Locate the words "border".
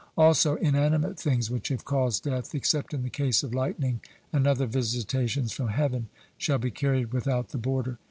7.59-7.99